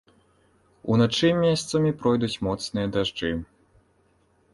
Уначы 0.93 1.29
месцамі 1.43 1.91
пройдуць 2.05 2.41
моцныя 2.47 2.87
дажджы. 2.97 3.31